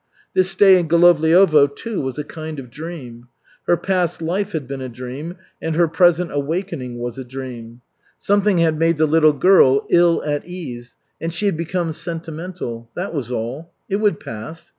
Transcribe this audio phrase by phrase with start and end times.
[0.33, 3.27] This stay in Golovliovo, too, was a kind of dream.
[3.67, 7.81] Her past life had been a dream, and her present awakening was a dream.
[8.17, 13.13] Something had made the little girl ill at ease, and she had become sentimental that
[13.13, 13.69] was all.
[13.89, 14.69] It would pass.